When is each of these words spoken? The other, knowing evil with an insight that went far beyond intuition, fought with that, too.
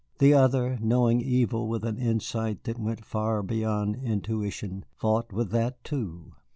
The 0.17 0.33
other, 0.33 0.79
knowing 0.81 1.21
evil 1.21 1.67
with 1.67 1.85
an 1.85 1.99
insight 1.99 2.63
that 2.63 2.79
went 2.79 3.05
far 3.05 3.43
beyond 3.43 3.97
intuition, 3.97 4.83
fought 4.97 5.31
with 5.31 5.51
that, 5.51 5.83
too. 5.83 6.33